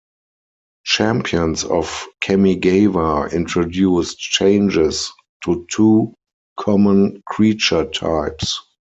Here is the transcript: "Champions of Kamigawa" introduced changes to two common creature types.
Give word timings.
"Champions 0.83 1.63
of 1.63 2.07
Kamigawa" 2.23 3.31
introduced 3.31 4.17
changes 4.17 5.11
to 5.45 5.67
two 5.69 6.15
common 6.57 7.21
creature 7.27 7.85
types. 7.85 8.59